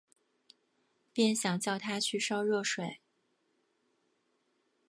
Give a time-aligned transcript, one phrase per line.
[1.13, 3.01] 便想叫她去烧热水